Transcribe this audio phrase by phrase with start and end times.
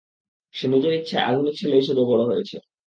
[0.53, 2.55] সে নিজের ইচ্ছায় আধুনিক ছেলে হিসেবে বড় হয়েছে।